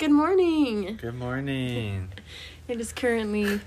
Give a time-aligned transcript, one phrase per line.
[0.00, 0.98] Good morning.
[0.98, 2.08] Good morning.
[2.66, 3.60] It is currently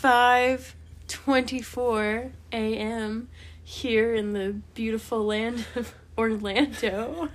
[0.00, 3.28] 5:24 a.m.
[3.64, 7.28] here in the beautiful land of Orlando.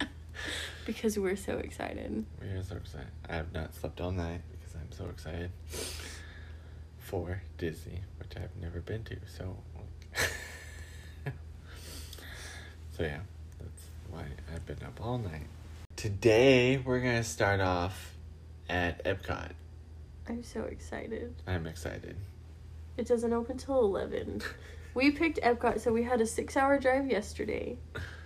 [0.86, 2.24] because we're so excited.
[2.40, 3.10] We are so excited.
[3.28, 5.50] I have not slept all night because I'm so excited
[6.98, 9.18] for Disney, which I've never been to.
[9.36, 9.58] So,
[12.96, 13.20] so yeah,
[13.60, 14.24] that's why
[14.54, 15.48] I've been up all night.
[15.98, 18.14] Today we're gonna start off
[18.68, 19.50] at Epcot.
[20.28, 21.34] I'm so excited.
[21.44, 22.16] I'm excited.
[22.96, 24.42] It doesn't open till 11.
[24.94, 27.78] We picked Epcot, so we had a six hour drive yesterday,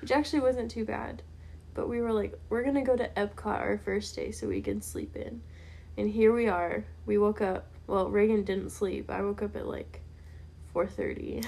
[0.02, 1.22] which actually wasn't too bad.
[1.72, 4.82] But we were like, we're gonna go to Epcot our first day so we can
[4.82, 5.40] sleep in.
[5.96, 6.84] And here we are.
[7.06, 7.68] We woke up.
[7.86, 9.10] Well, Reagan didn't sleep.
[9.10, 10.02] I woke up at like
[10.74, 11.46] 4:30.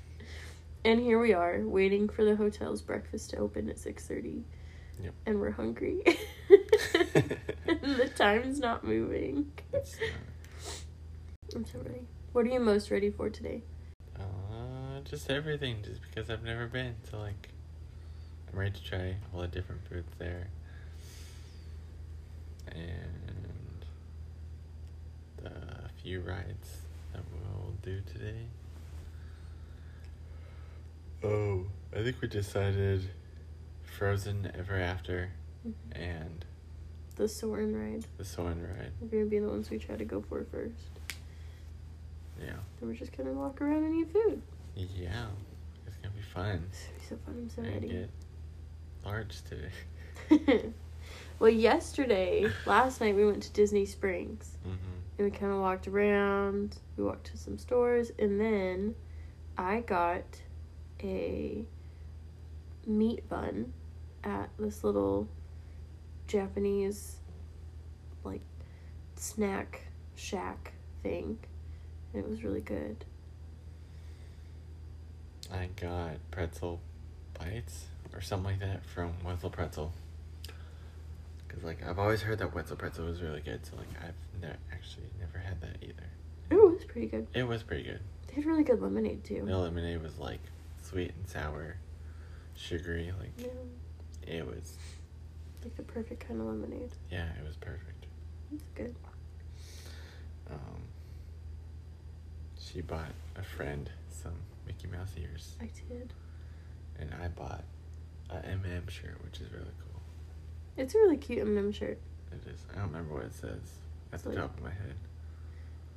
[0.88, 4.44] and here we are waiting for the hotel's breakfast to open at 6:30.
[5.04, 5.14] Yep.
[5.26, 6.02] And we're hungry.
[6.50, 9.52] the time's not moving.
[9.74, 9.98] It's,
[11.54, 12.08] I'm so ready.
[12.32, 13.64] What are you most ready for today?
[14.18, 16.96] uh, just everything, just because I've never been.
[17.12, 17.50] So like,
[18.52, 20.48] I'm ready to try all the different foods there.
[22.72, 23.86] And
[25.44, 25.52] the
[26.02, 26.78] few rides
[27.14, 28.48] that we'll do today.
[31.24, 31.66] Oh,
[31.96, 33.10] I think we decided
[33.82, 35.32] Frozen Ever After
[35.92, 36.46] and
[37.16, 38.06] The Soarin' ride.
[38.18, 38.92] the Soarin' ride.
[39.02, 41.00] We're gonna be the ones we try to go for first.
[42.40, 42.54] Yeah.
[42.80, 44.42] Then we're just gonna walk around and eat food.
[44.76, 45.26] Yeah.
[45.88, 46.68] It's gonna be fun.
[46.72, 47.36] It's gonna be so fun.
[47.38, 47.88] I'm so ready.
[47.88, 48.10] get
[49.04, 49.42] large
[50.30, 50.74] today.
[51.40, 54.58] well, yesterday, last night, we went to Disney Springs.
[54.68, 54.76] Mm-hmm.
[55.18, 56.78] And we kind of walked around.
[56.96, 58.12] We walked to some stores.
[58.20, 58.94] And then
[59.58, 60.24] I got
[61.04, 61.64] a
[62.86, 63.74] meat bun
[64.24, 65.28] at this little
[66.28, 67.18] Japanese,
[68.24, 68.42] like,
[69.16, 71.38] snack shack thing.
[72.14, 73.06] And it was really good.
[75.52, 76.82] I got pretzel
[77.40, 79.94] bites or something like that from Wetzel Pretzel.
[81.48, 84.58] Cause like I've always heard that Wetzel Pretzel was really good, so like I've ne-
[84.74, 86.10] actually never had that either.
[86.50, 87.28] It was pretty good.
[87.34, 88.00] It was pretty good.
[88.28, 89.44] They had really good lemonade, too.
[89.46, 90.40] The lemonade was like
[90.90, 91.78] sweet and sour,
[92.56, 93.12] sugary.
[93.20, 94.78] Like Yeah, it was.
[95.64, 96.92] like the perfect kind of lemonade.
[97.12, 98.06] Yeah, it was perfect.
[98.54, 98.96] It's good.
[100.50, 100.82] Um,
[102.58, 104.34] she bought a friend some
[104.66, 106.14] Mickey Mouse ears, I did.
[107.00, 107.64] and I bought
[108.30, 110.02] a M&M shirt, which is really cool.
[110.78, 111.98] It's a really cute M&M shirt.
[112.32, 112.66] It is.
[112.72, 113.52] I don't remember what it says
[114.12, 114.96] at It's the like- top of my head.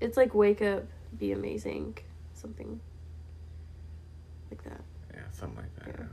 [0.00, 0.84] It's like wake up,
[1.19, 1.99] be amazing,
[2.34, 2.81] something
[4.50, 4.81] like that.
[5.15, 5.94] Yeah, something like that.
[5.99, 6.06] Yeah.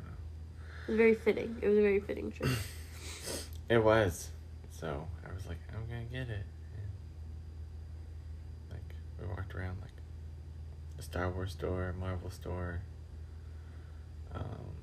[0.88, 1.58] It was very fitting.
[1.62, 2.50] It was a very fitting shirt.
[3.70, 4.30] It was.
[4.72, 6.46] So I was like, I'm gonna get it.
[6.78, 6.92] And
[8.72, 9.92] like we walked around like
[10.96, 12.82] the Star Wars store, Marvel store,
[14.34, 14.78] um,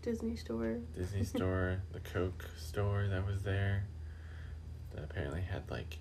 [0.00, 0.78] Disney store.
[0.96, 3.84] Disney store, the Coke store that was there.
[4.94, 5.98] That apparently had like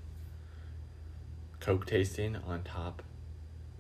[1.59, 3.03] Coke tasting on top.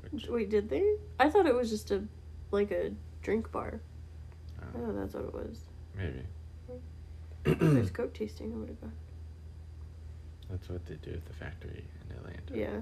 [0.09, 0.95] Which Wait, did they?
[1.19, 2.03] I thought it was just a
[2.51, 2.91] like a
[3.21, 3.79] drink bar.
[4.61, 5.63] I thought that's what it was.
[5.95, 6.23] maybe.
[7.43, 8.53] There's Coke tasting.
[8.53, 8.91] I would have gone.
[10.49, 12.39] That's what they do at the factory in Atlanta.
[12.57, 12.79] Yeah,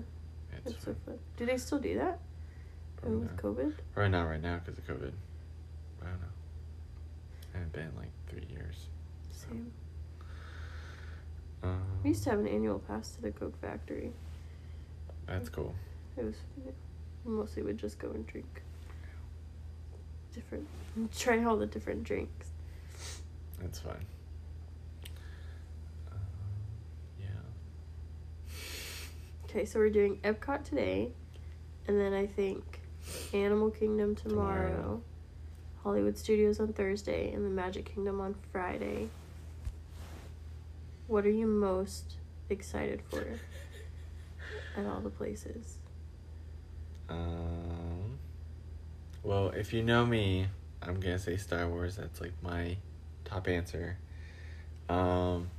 [0.55, 1.19] It's that's so fun.
[1.37, 2.19] Do they still do that?
[2.97, 3.37] Probably with not.
[3.43, 3.73] COVID?
[3.93, 5.11] Probably not right now because of COVID.
[6.01, 6.27] I don't know.
[7.53, 8.87] I haven't been in like three years.
[9.31, 9.71] so, Same.
[11.63, 14.11] Um, We used to have an annual pass to the Coke factory.
[15.27, 15.75] That's cool.
[16.15, 16.35] It was
[17.25, 18.61] mostly would just go and drink
[20.37, 20.67] different,
[21.17, 22.47] try all the different drinks.
[23.59, 24.05] That's fine.
[26.11, 26.17] Um,
[27.19, 27.25] yeah.
[29.45, 31.09] Okay, so we're doing Epcot today,
[31.87, 32.81] and then I think
[33.33, 35.01] Animal Kingdom tomorrow, Tomorrow.
[35.83, 39.09] Hollywood Studios on Thursday, and the Magic Kingdom on Friday.
[41.07, 42.17] What are you most
[42.49, 43.25] excited for
[44.77, 45.77] at all the places?
[47.09, 48.19] Um.
[49.27, 50.47] Well, if you know me,
[50.81, 51.97] I'm gonna say Star Wars.
[51.97, 52.77] That's like my
[53.25, 53.97] top answer.
[54.87, 55.49] Um,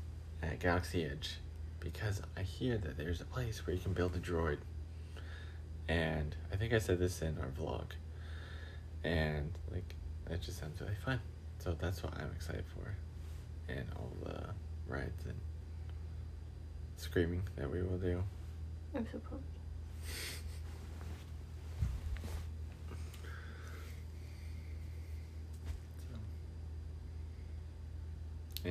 [0.43, 1.35] at Galaxy Edge,
[1.79, 4.57] because I hear that there's a place where you can build a droid.
[5.87, 7.85] And I think I said this in our vlog.
[9.05, 9.95] And like,
[10.31, 11.21] that just sounds really fun.
[11.59, 12.95] So that's what I'm excited for,
[13.71, 14.47] and all the
[14.91, 15.37] rides and
[16.97, 18.25] screaming that we will do.
[18.95, 19.58] I'm so pumped.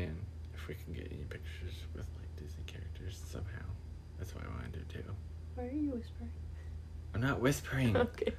[0.04, 0.18] And
[0.54, 3.66] if we can get any pictures with like Disney characters somehow.
[4.18, 5.04] That's what I want to do too.
[5.56, 6.32] Why are you whispering?
[7.14, 7.96] I'm not whispering.
[8.16, 8.34] Okay.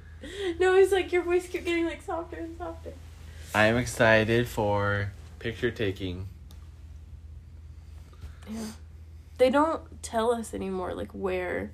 [0.59, 2.91] No, it's like your voice kept getting like softer and softer.
[3.55, 6.27] I am excited for picture taking.
[8.49, 8.65] Yeah.
[9.37, 11.71] They don't tell us anymore like where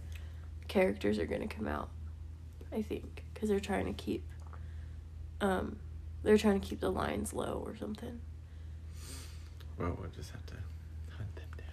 [0.67, 1.89] characters are going to come out.
[2.71, 4.23] I think cuz they're trying to keep
[5.41, 5.77] um
[6.21, 8.21] they're trying to keep the lines low or something.
[9.77, 10.53] Well, we'll just have to
[11.17, 11.67] hunt them down.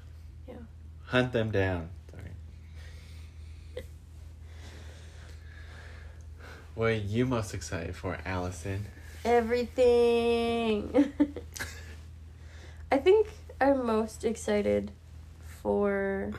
[0.49, 0.63] Yeah.
[1.07, 1.89] Hunt them down.
[2.11, 3.85] Sorry.
[6.75, 8.87] What are you most excited for, Allison?
[9.25, 11.13] Everything.
[12.93, 13.29] I think
[13.61, 14.91] I'm most excited
[15.63, 16.33] for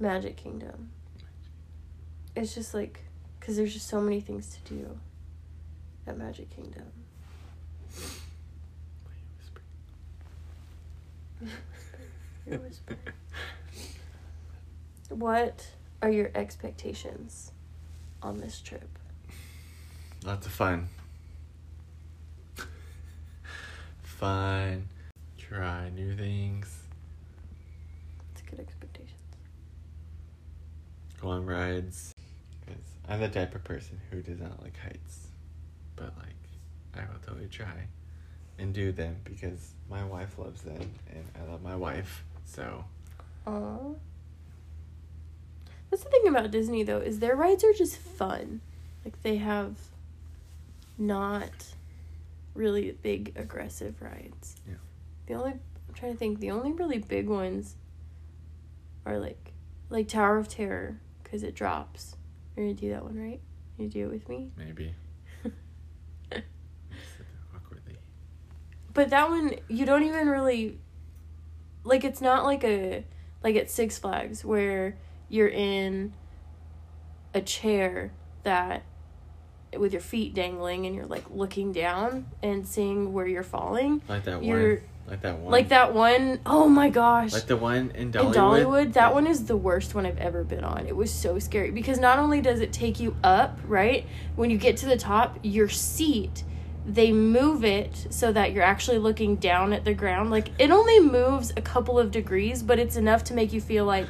[0.00, 0.90] Magic Kingdom.
[2.34, 3.00] It's just like
[3.40, 4.98] cuz there's just so many things to do
[6.06, 6.86] at Magic Kingdom.
[7.94, 9.16] Why are
[12.46, 12.98] you whispering?
[15.08, 15.66] What
[16.02, 17.52] are your expectations
[18.22, 18.88] on this trip?
[20.24, 20.88] Lots of fun.
[24.02, 24.88] Fun.
[25.38, 26.82] Try new things.
[28.32, 29.10] It's good expectations.
[31.20, 32.14] Go on rides.
[32.66, 32.76] 'Cause
[33.08, 35.28] I'm the type of person who does not like heights.
[35.96, 36.34] But, like,
[36.94, 37.88] I will totally try
[38.58, 42.24] and do them because my wife loves them and I love my wife.
[42.44, 42.84] So,
[43.46, 43.96] Aww.
[45.90, 48.60] That's the thing about Disney though, is their rides are just fun.
[49.04, 49.76] Like they have
[50.98, 51.74] not
[52.54, 54.56] really big aggressive rides.
[54.68, 54.74] Yeah.
[55.26, 57.76] The only I'm trying to think, the only really big ones
[59.06, 59.52] are like
[59.90, 62.16] like Tower of Terror because it drops.
[62.56, 63.40] You're gonna do that one, right?
[63.78, 64.50] You do it with me.
[64.56, 64.94] maybe.
[68.94, 70.78] But that one you don't even really
[71.82, 73.04] like it's not like a
[73.42, 74.96] like at Six Flags where
[75.28, 76.14] you're in
[77.34, 78.12] a chair
[78.44, 78.84] that
[79.76, 84.02] with your feet dangling and you're like looking down and seeing where you're falling.
[84.08, 84.80] Like that one.
[85.06, 85.52] Like that one.
[85.52, 87.32] Like that one, oh my gosh.
[87.32, 88.34] Like the one in in Dollywood.
[88.34, 90.86] Dollywood, that one is the worst one I've ever been on.
[90.86, 94.06] It was so scary because not only does it take you up, right?
[94.36, 96.44] When you get to the top, your seat,
[96.86, 100.30] they move it so that you're actually looking down at the ground.
[100.30, 103.84] Like it only moves a couple of degrees, but it's enough to make you feel
[103.84, 104.08] like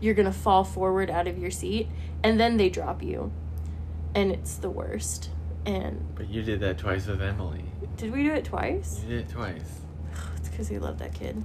[0.00, 1.88] you're going to fall forward out of your seat
[2.22, 3.32] and then they drop you.
[4.14, 5.30] And it's the worst.
[5.64, 7.64] And But you did that twice with Emily.
[7.96, 9.00] did we do it twice?
[9.02, 9.80] You did it twice.
[10.36, 11.42] It's cuz we love that kid.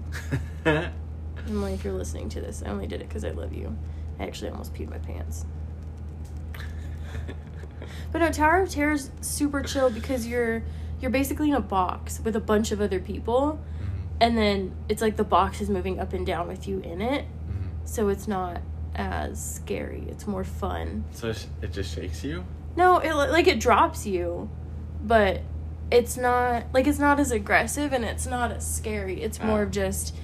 [1.47, 3.75] Emily, if you're listening to this, I only did it because I love you.
[4.19, 5.45] I actually almost peed my pants.
[8.11, 10.63] But no, Tower of Terror is super chill because you're
[10.99, 13.87] you're basically in a box with a bunch of other people, Mhm,
[14.19, 17.25] and then it's like the box is moving up and down with you in it,
[17.49, 17.69] mhm.
[17.85, 18.61] so it's not
[18.93, 20.05] as scary.
[20.09, 21.05] It's more fun.
[21.11, 21.29] So
[21.61, 22.43] it just shakes you?
[22.75, 24.49] No, it like it drops you,
[25.03, 25.41] but
[25.89, 29.21] it's not like it's not as aggressive and it's not as scary.
[29.23, 29.63] It's more Oh.
[29.63, 30.15] of just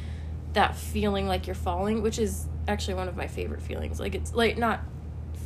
[0.54, 4.00] that feeling like you're falling, which is actually one of my favorite feelings.
[4.00, 4.82] Like it's like not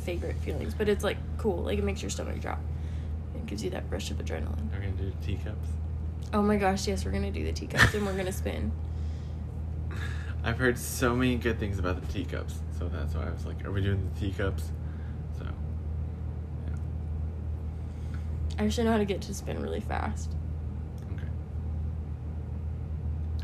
[0.02, 1.58] favorite feelings, but it's like cool.
[1.58, 2.60] Like it makes your stomach drop.
[3.34, 4.70] It gives you that rush of adrenaline.
[4.72, 5.68] We're gonna do teacups.
[6.32, 8.72] Oh my gosh, yes, we're gonna do the teacups and we're gonna spin.
[10.44, 13.64] I've heard so many good things about the teacups, so that's why I was like,
[13.64, 14.70] "Are we doing the teacups?"
[15.38, 15.44] So,
[16.66, 16.76] yeah,
[18.58, 20.30] I actually know how to get to spin really fast.
[21.12, 21.26] okay.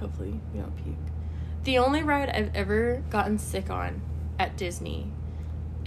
[0.00, 0.96] Hopefully, we don't puke.
[1.64, 4.00] The only ride I've ever gotten sick on
[4.38, 5.12] at Disney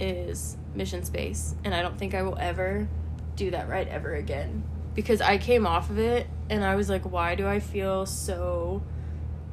[0.02, 2.88] is Mission Space, and I don't think I will ever
[3.36, 7.10] do that ride ever again because I came off of it and I was like,
[7.10, 8.82] why do I feel so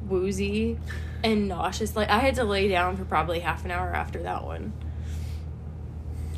[0.06, 0.78] woozy
[1.24, 1.96] and nauseous?
[1.96, 4.72] Like, I had to lay down for probably half an hour after that one.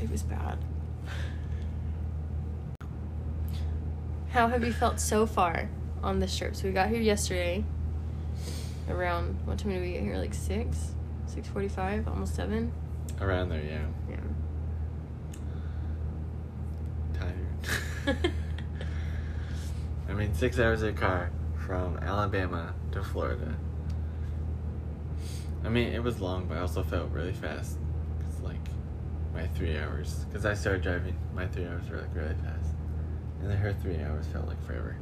[0.01, 0.59] It was bad.
[4.31, 5.69] How have you felt so far
[6.03, 6.55] on this trip?
[6.55, 7.65] So we got here yesterday.
[8.89, 10.17] Around what time did we get here?
[10.17, 10.95] Like six,
[11.27, 12.73] six forty-five, almost seven.
[13.21, 13.87] Around there, yeah.
[14.11, 14.17] Yeah.
[17.21, 17.47] Tired.
[20.09, 21.31] I mean, six hours in a car
[21.67, 23.55] from Alabama to Florida.
[25.65, 27.79] I mean, it was long, but I also felt really fast.
[28.29, 28.59] It's like
[29.33, 32.71] my three hours, because I started driving, my three hours were like really fast,
[33.41, 34.97] and then her three hours felt like forever.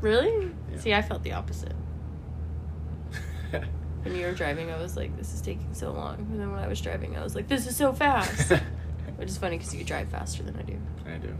[0.00, 0.50] really?
[0.72, 0.78] Yeah.
[0.78, 1.74] See, I felt the opposite.
[4.04, 6.60] When you were driving, I was like, "This is taking so long," and then when
[6.60, 8.52] I was driving, I was like, "This is so fast."
[9.16, 10.78] Which is funny because you drive faster than I do.
[11.04, 11.34] I do.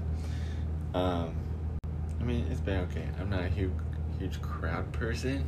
[0.95, 1.35] Um,
[2.21, 3.07] I mean, it's been okay.
[3.21, 3.73] I'm not a huge,
[4.19, 5.47] huge crowd person,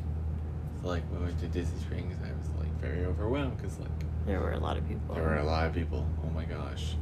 [0.83, 3.89] So like when we went to Disney Springs, I was like very overwhelmed because like
[4.27, 5.15] There were a lot of people.
[5.15, 6.07] there were a lot of people.
[6.25, 6.95] Oh my gosh.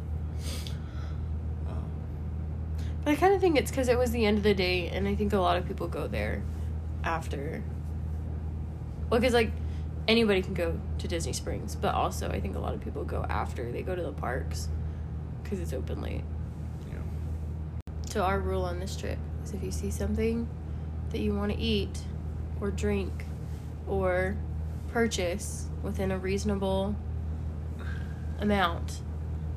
[1.69, 1.91] Um,
[3.05, 5.07] But I kind of think it's because it was the end of the day, and
[5.09, 6.43] I think a lot of people go there
[7.05, 7.63] after.
[9.11, 9.51] Well, because like
[10.07, 13.25] anybody can go to Disney Springs, but also I think a lot of people go
[13.29, 14.69] after they go to the parks
[15.43, 16.25] because it's open late.
[18.09, 20.49] So our rule on this trip is if you see something
[21.11, 22.01] that you want to eat
[22.59, 23.27] or drink
[23.87, 24.35] or
[24.89, 26.97] purchase within a reasonable
[28.39, 29.03] amount,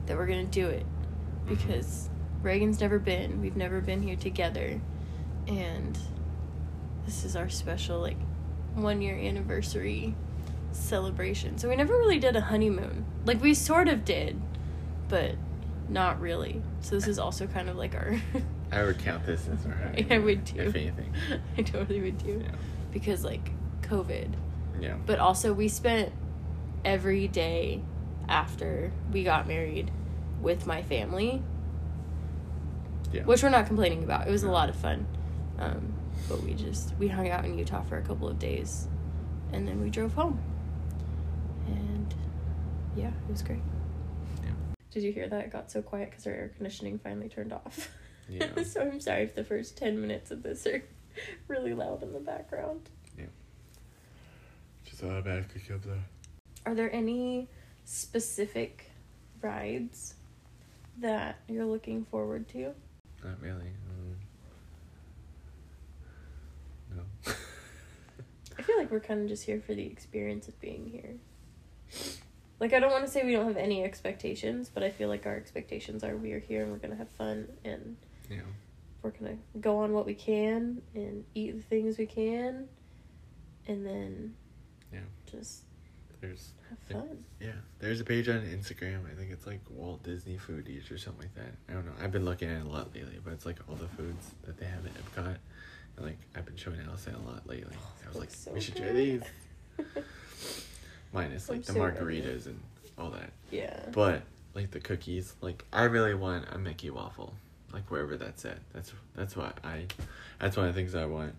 [0.05, 1.55] that we're gonna do it mm-hmm.
[1.55, 2.09] because
[2.41, 3.39] Reagan's never been.
[3.39, 4.81] We've never been here together,
[5.47, 5.97] and
[7.05, 8.17] this is our special like
[8.73, 10.13] one year anniversary
[10.73, 11.57] celebration.
[11.57, 13.05] So we never really did a honeymoon.
[13.25, 14.41] Like we sort of did,
[15.07, 15.35] but
[15.91, 16.61] not really.
[16.79, 18.15] So this is also kind of like our.
[18.71, 20.61] I would count this as our I would too.
[20.61, 21.13] If anything.
[21.57, 22.41] I totally would too.
[22.43, 22.55] Yeah.
[22.91, 24.29] Because like COVID.
[24.79, 24.95] Yeah.
[25.05, 26.13] But also we spent
[26.85, 27.81] every day
[28.29, 29.91] after we got married
[30.41, 31.43] with my family,
[33.11, 33.23] Yeah.
[33.23, 34.27] which we're not complaining about.
[34.27, 35.05] It was a lot of fun.
[35.59, 35.93] Um,
[36.29, 38.87] but we just we hung out in Utah for a couple of days
[39.51, 40.39] and then we drove home.
[41.67, 42.15] And
[42.95, 43.59] yeah, it was great.
[44.91, 45.45] Did you hear that?
[45.45, 47.89] It got so quiet because our air conditioning finally turned off.
[48.27, 48.63] Yeah.
[48.63, 50.83] so I'm sorry if the first 10 minutes of this are
[51.47, 52.89] really loud in the background.
[53.17, 53.25] Yeah.
[54.83, 55.93] Just automatically comes up.
[56.65, 57.47] Are there any
[57.85, 58.91] specific
[59.41, 60.15] rides
[60.99, 62.73] that you're looking forward to?
[63.23, 63.71] Not really.
[63.89, 64.15] Um,
[66.95, 67.31] no.
[68.59, 71.15] I feel like we're kind of just here for the experience of being here.
[72.61, 75.25] Like, I don't want to say we don't have any expectations, but I feel like
[75.25, 77.97] our expectations are we are here and we're going to have fun and
[78.29, 78.41] yeah.
[79.01, 82.69] we're to go on what we can and eat the things we can
[83.67, 84.35] and then
[84.93, 84.99] Yeah.
[85.25, 85.63] just
[86.21, 87.23] There's have fun.
[87.39, 87.53] yeah.
[87.79, 89.11] There's a page on Instagram.
[89.11, 91.55] I think it's like Walt Disney Foodies or something like that.
[91.67, 91.93] I don't know.
[91.99, 94.57] I've been looking at it a lot lately, but it's like all the foods that
[94.59, 95.37] they have at Epcot.
[95.97, 97.75] And like I've been showing Allison a lot lately.
[97.75, 99.23] Oh, I was like, so we should try these.
[101.13, 102.59] Minus I'm like the so margaritas and
[102.97, 103.31] all that.
[103.51, 103.79] yeah.
[103.91, 104.21] But
[104.53, 107.33] like the cookies, like I really want a Mickey waffle,
[107.73, 108.59] like wherever that's at.
[108.73, 109.85] That's that's what I,
[110.39, 111.35] that's one of the things I want.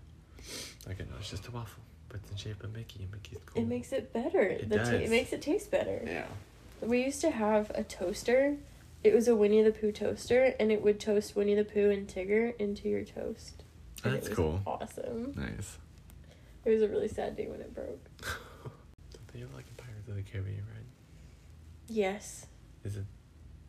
[0.87, 3.39] Like I know it's just a waffle, but it's in shape of Mickey, and Mickey's
[3.45, 3.61] cool.
[3.61, 4.41] It makes it better.
[4.41, 4.93] It the ta- does.
[5.01, 6.01] it makes it taste better.
[6.05, 6.25] yeah.
[6.81, 8.57] We used to have a toaster.
[9.03, 12.07] It was a Winnie the Pooh toaster, and it would toast Winnie the Pooh and
[12.07, 13.63] Tigger into your toast.
[14.03, 14.61] And That's cool.
[14.67, 15.33] Awesome.
[15.35, 15.77] Nice.
[16.65, 17.99] It was a really sad day when it broke.
[19.43, 20.85] Have like a Pirates of the Caribbean ride?
[21.89, 22.45] Yes,
[22.85, 23.03] Is it?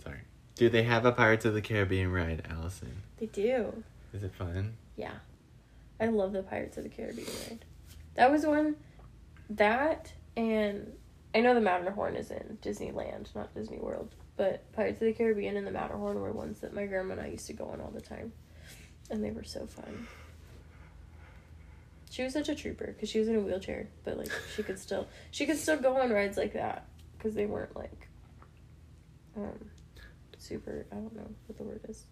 [0.02, 0.20] Sorry.
[0.54, 3.02] Do they have a Pirates of the Caribbean ride, Allison?
[3.18, 3.82] they do.
[4.12, 4.74] Is it fun?
[4.96, 5.14] Yeah,
[6.00, 7.64] I love the Pirates of the Caribbean ride.
[8.14, 8.76] That was one.
[9.50, 10.92] That and
[11.34, 15.56] I know the Matterhorn is in Disneyland, not Disney World, but Pirates of the Caribbean
[15.56, 17.90] and the Matterhorn were ones that my grandma and I used to go on all
[17.90, 18.32] the time,
[19.10, 20.06] and they were so fun.
[22.14, 24.78] She was such a trooper because she was in a wheelchair, but like she could
[24.78, 26.86] still she could still go on rides like that
[27.18, 28.06] because they weren't like
[29.36, 29.58] um
[30.38, 32.04] super I don't know what the word is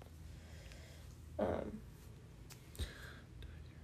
[1.38, 1.78] um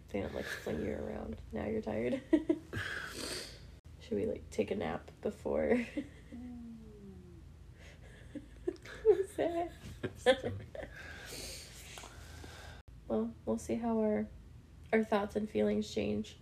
[0.08, 1.36] they don't like fling you around.
[1.52, 2.20] Now you're tired.
[4.00, 5.86] Should we like take a nap before?
[9.04, 9.70] What's that?
[13.06, 14.26] well, we'll see how our
[14.92, 16.36] our thoughts and feelings change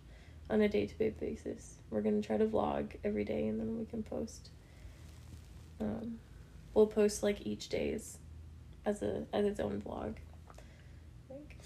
[0.49, 1.75] on a day to day basis.
[1.89, 4.49] We're gonna try to vlog every day, and then we can post.
[5.79, 6.19] Um,
[6.73, 8.17] we'll post like each day's
[8.85, 10.15] as a as its own vlog.
[11.29, 11.57] Like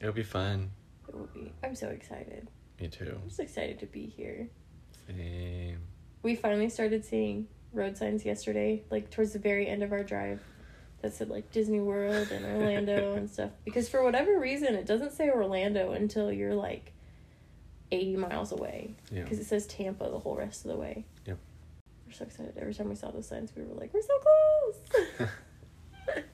[0.00, 0.70] It'll be fun.
[1.08, 1.52] it will be.
[1.62, 2.48] I'm so excited.
[2.80, 3.18] Me too.
[3.22, 4.48] I'm just excited to be here.
[5.06, 5.78] Same.
[6.22, 10.40] We finally started seeing road signs yesterday, like towards the very end of our drive,
[11.04, 13.50] that said like Disney World and Orlando and stuff.
[13.64, 16.92] Because for whatever reason, it doesn't say Orlando until you're like
[17.92, 18.96] 80 miles away.
[19.12, 19.22] Yeah.
[19.22, 21.04] Because it says Tampa the whole rest of the way.
[21.26, 21.38] Yep.
[22.06, 22.54] We're so excited.
[22.58, 24.18] Every time we saw those signs, we were like, we're so
[25.18, 25.28] close.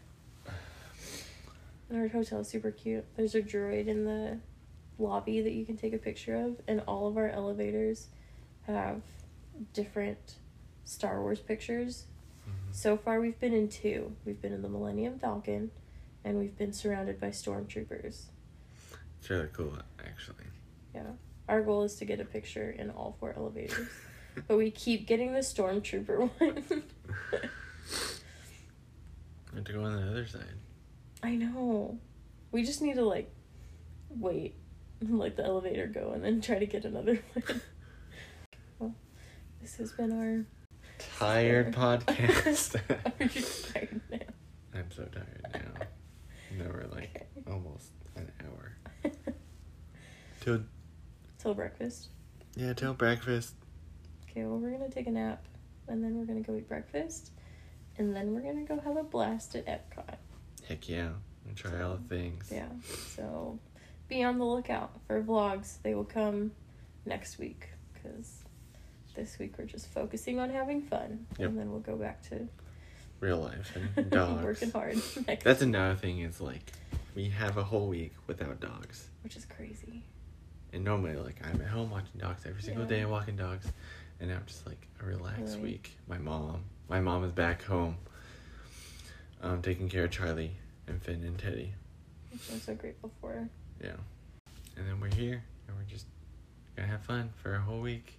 [1.90, 3.04] and our hotel is super cute.
[3.16, 4.38] There's a droid in the
[5.00, 8.06] lobby that you can take a picture of, and all of our elevators
[8.68, 9.02] have
[9.72, 10.36] different
[10.84, 12.04] Star Wars pictures.
[12.72, 14.14] So far, we've been in two.
[14.24, 15.70] We've been in the Millennium Falcon,
[16.24, 18.26] and we've been surrounded by stormtroopers.
[19.18, 20.44] It's really cool, actually.
[20.94, 21.02] Yeah.
[21.48, 23.88] Our goal is to get a picture in all four elevators.
[24.48, 26.64] but we keep getting the stormtrooper one.
[29.52, 30.44] I have to go on the other side.
[31.22, 31.98] I know.
[32.52, 33.30] We just need to like
[34.08, 34.54] wait
[35.08, 37.60] let the elevator go and then try to get another one.
[38.78, 38.94] well,
[39.60, 40.44] this has been our.
[41.20, 42.76] Tired podcast.
[42.90, 44.18] Are you tired now?
[44.74, 45.86] I'm so tired now.
[46.56, 47.26] No, we're like Okay.
[47.46, 48.72] almost an hour.
[50.40, 50.62] Till
[51.38, 52.08] Till breakfast.
[52.56, 53.54] yeah, till breakfast.
[54.30, 55.44] Okay, well, we're gonna take a nap
[55.88, 57.32] and then we're gonna go eat breakfast
[57.98, 60.14] and then we're gonna go have a blast at Epcot.
[60.68, 61.10] Heck yeah,
[61.46, 62.48] and try all the things.
[62.50, 62.68] Yeah,
[63.14, 63.58] so
[64.08, 65.82] be on the lookout for vlogs.
[65.82, 66.52] They will come
[67.04, 68.39] next week because
[69.20, 71.50] this week we're just focusing on having fun Yep.
[71.50, 72.48] and then we'll go back to
[73.20, 74.42] Real life and dogs.
[74.42, 74.96] working hard
[75.44, 76.72] That's another thing is like
[77.14, 79.08] we have a whole week without dogs.
[79.22, 80.02] which is crazy.
[80.72, 82.88] And normally like I'm at home watching dogs every single Yeah.
[83.00, 83.66] day walking dogs.
[84.20, 85.62] And now just like a relaxed Really?
[85.72, 85.98] week.
[86.08, 87.96] My mom my mom is back home.
[89.42, 90.52] Um, taking care of Charlie
[90.86, 91.72] and Finn and Teddy.
[92.32, 93.48] Which I'm so grateful for.
[93.82, 93.96] Yeah.
[94.78, 96.06] And then we're here and we're just
[96.76, 98.14] gonna have fun for a whole week.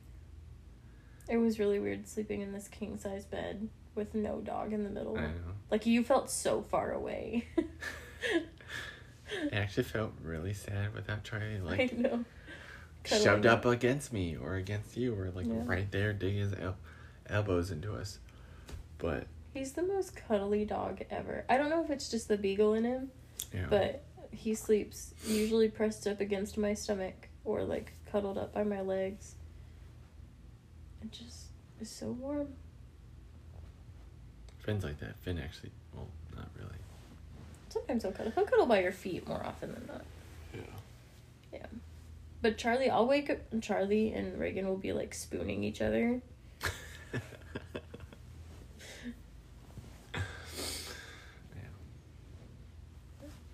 [1.31, 4.89] It was really weird sleeping in this king size bed with no dog in the
[4.89, 5.17] middle.
[5.17, 5.31] I know.
[5.69, 7.47] Like you felt so far away.
[9.53, 12.25] I actually felt really sad without Charlie I like know.
[13.05, 15.63] shoved up against me or against you or like Yeah.
[15.65, 16.75] right there digging his el-
[17.29, 18.19] elbows into us.
[18.97, 21.45] But He's the most cuddly dog ever.
[21.49, 23.09] I don't know if it's just the beagle in him,
[23.53, 23.67] yeah.
[23.69, 28.81] but he sleeps usually pressed up against my stomach or like cuddled up by my
[28.81, 29.35] legs.
[31.01, 31.47] It just
[31.79, 32.47] is so warm.
[34.59, 35.17] Finn's like that.
[35.23, 36.69] Finn actually well, not really.
[37.69, 38.31] Sometimes he'll cuddle.
[38.35, 40.03] He'll cuddle by your feet more often than not.
[40.53, 40.59] Yeah.
[41.53, 41.65] Yeah.
[42.41, 46.21] But Charlie, I'll wake up and Charlie and Reagan will be like spooning each other.
[47.13, 47.19] yeah.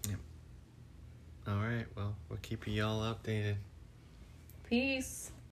[0.09, 0.19] Yep.
[1.47, 1.85] All right.
[1.95, 3.55] Well, we'll keep you all updated.
[4.69, 5.31] Peace.